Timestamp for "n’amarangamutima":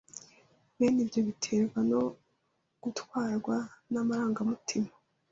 3.91-4.91